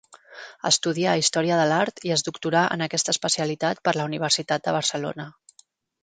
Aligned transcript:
Estudià 0.67 1.11
Història 1.23 1.57
de 1.59 1.67
l'Art 1.71 2.01
i 2.09 2.13
es 2.15 2.23
doctorà 2.29 2.63
en 2.77 2.85
aquesta 2.85 3.13
especialitat 3.15 3.83
per 3.89 3.93
la 3.99 4.07
Universitat 4.13 4.63
de 4.69 4.73
Barcelona. 4.79 5.27